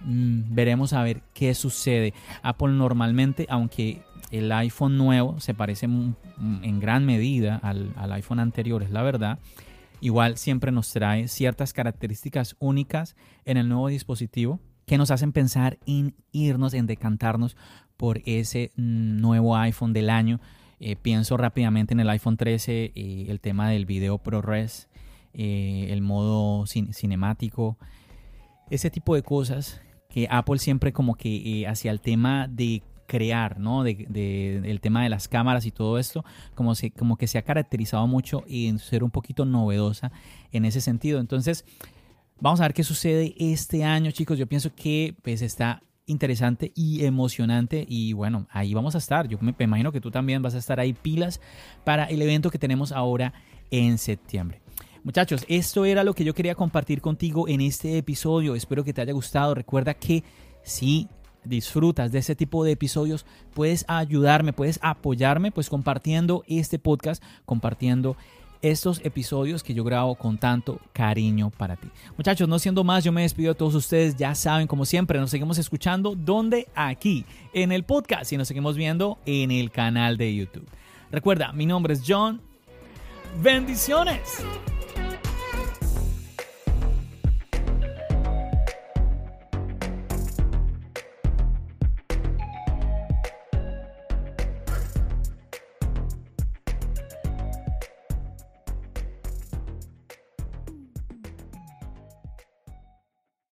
Mm, 0.00 0.54
veremos 0.54 0.92
a 0.92 1.02
ver 1.02 1.22
qué 1.34 1.54
sucede. 1.54 2.14
Apple 2.42 2.72
normalmente, 2.72 3.46
aunque 3.48 4.02
el 4.30 4.52
iPhone 4.52 4.96
nuevo 4.96 5.40
se 5.40 5.54
parece 5.54 5.86
en 5.86 6.80
gran 6.80 7.04
medida 7.04 7.56
al 7.56 8.12
iPhone 8.12 8.38
anterior, 8.38 8.82
es 8.82 8.90
la 8.90 9.02
verdad, 9.02 9.38
igual 10.00 10.36
siempre 10.36 10.72
nos 10.72 10.92
trae 10.92 11.28
ciertas 11.28 11.72
características 11.72 12.56
únicas 12.58 13.16
en 13.44 13.56
el 13.56 13.68
nuevo 13.68 13.88
dispositivo 13.88 14.60
que 14.86 14.98
nos 14.98 15.12
hacen 15.12 15.32
pensar 15.32 15.78
en 15.86 16.16
irnos, 16.32 16.74
en 16.74 16.86
decantarnos 16.86 17.56
por 17.96 18.22
ese 18.24 18.72
nuevo 18.74 19.56
iPhone 19.56 19.92
del 19.92 20.10
año. 20.10 20.40
Eh, 20.80 20.96
pienso 20.96 21.36
rápidamente 21.36 21.94
en 21.94 22.00
el 22.00 22.10
iPhone 22.10 22.36
13, 22.36 22.92
eh, 22.94 23.26
el 23.28 23.38
tema 23.38 23.68
del 23.70 23.86
video 23.86 24.18
ProRes, 24.18 24.88
eh, 25.32 25.86
el 25.90 26.02
modo 26.02 26.66
cinemático, 26.66 27.78
ese 28.68 28.90
tipo 28.90 29.14
de 29.14 29.22
cosas 29.22 29.80
que 30.08 30.26
Apple 30.28 30.58
siempre 30.58 30.92
como 30.92 31.14
que 31.14 31.64
hacia 31.68 31.92
el 31.92 32.00
tema 32.00 32.48
de 32.48 32.82
crear, 33.10 33.58
¿no? 33.58 33.82
De, 33.82 34.62
el 34.64 34.80
tema 34.80 35.02
de 35.02 35.08
las 35.08 35.26
cámaras 35.26 35.66
y 35.66 35.72
todo 35.72 35.98
esto, 35.98 36.24
como, 36.54 36.76
se, 36.76 36.92
como 36.92 37.16
que 37.16 37.26
se 37.26 37.38
ha 37.38 37.42
caracterizado 37.42 38.06
mucho 38.06 38.44
en 38.46 38.78
ser 38.78 39.02
un 39.02 39.10
poquito 39.10 39.44
novedosa 39.44 40.12
en 40.52 40.64
ese 40.64 40.80
sentido. 40.80 41.18
Entonces, 41.18 41.64
vamos 42.40 42.60
a 42.60 42.62
ver 42.62 42.72
qué 42.72 42.84
sucede 42.84 43.34
este 43.36 43.82
año, 43.82 44.12
chicos. 44.12 44.38
Yo 44.38 44.46
pienso 44.46 44.72
que 44.76 45.16
pues 45.22 45.42
está 45.42 45.82
interesante 46.06 46.70
y 46.76 47.04
emocionante. 47.04 47.84
Y 47.88 48.12
bueno, 48.12 48.46
ahí 48.48 48.74
vamos 48.74 48.94
a 48.94 48.98
estar. 48.98 49.26
Yo 49.26 49.38
me, 49.40 49.56
imagino 49.58 49.90
que 49.90 50.00
tú 50.00 50.12
también 50.12 50.40
vas 50.40 50.54
a 50.54 50.58
estar 50.58 50.78
ahí 50.78 50.92
pilas 50.92 51.40
para 51.82 52.04
el 52.04 52.22
evento 52.22 52.48
que 52.48 52.60
tenemos 52.60 52.92
ahora 52.92 53.34
en 53.72 53.98
septiembre. 53.98 54.62
Muchachos, 55.02 55.44
esto 55.48 55.84
era 55.84 56.04
lo 56.04 56.14
que 56.14 56.22
yo 56.22 56.32
quería 56.32 56.54
compartir 56.54 57.00
contigo 57.00 57.48
en 57.48 57.60
este 57.60 57.98
episodio. 57.98 58.54
Espero 58.54 58.84
que 58.84 58.92
te 58.92 59.00
haya 59.00 59.12
gustado. 59.12 59.56
Recuerda 59.56 59.94
que 59.94 60.22
si 60.62 61.08
disfrutas 61.44 62.12
de 62.12 62.18
ese 62.18 62.34
tipo 62.34 62.64
de 62.64 62.72
episodios, 62.72 63.26
puedes 63.54 63.84
ayudarme, 63.88 64.52
puedes 64.52 64.78
apoyarme, 64.82 65.52
pues 65.52 65.68
compartiendo 65.68 66.44
este 66.46 66.78
podcast, 66.78 67.22
compartiendo 67.44 68.16
estos 68.62 69.00
episodios 69.04 69.62
que 69.62 69.74
yo 69.74 69.84
grabo 69.84 70.14
con 70.14 70.38
tanto 70.38 70.80
cariño 70.92 71.50
para 71.50 71.76
ti. 71.76 71.88
Muchachos, 72.16 72.48
no 72.48 72.58
siendo 72.58 72.84
más, 72.84 73.04
yo 73.04 73.12
me 73.12 73.22
despido 73.22 73.52
de 73.52 73.58
todos 73.58 73.74
ustedes. 73.74 74.16
Ya 74.16 74.34
saben, 74.34 74.66
como 74.66 74.84
siempre, 74.84 75.18
nos 75.18 75.30
seguimos 75.30 75.58
escuchando 75.58 76.14
donde 76.14 76.68
aquí, 76.74 77.24
en 77.52 77.72
el 77.72 77.84
podcast 77.84 78.32
y 78.32 78.36
nos 78.36 78.48
seguimos 78.48 78.76
viendo 78.76 79.18
en 79.26 79.50
el 79.50 79.70
canal 79.70 80.16
de 80.16 80.34
YouTube. 80.34 80.66
Recuerda, 81.10 81.52
mi 81.52 81.66
nombre 81.66 81.94
es 81.94 82.02
John. 82.06 82.40
Bendiciones. 83.42 84.44